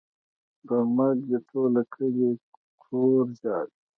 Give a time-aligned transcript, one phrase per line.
[0.65, 2.29] پر مرګ دې ټوله کلي
[2.83, 3.73] کور ژاړي.